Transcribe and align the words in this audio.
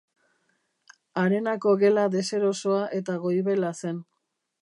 Arenako 1.23 1.75
gela 1.83 2.07
deserosoa 2.17 2.81
eta 3.01 3.21
goibela 3.27 3.73
zen. 3.85 4.01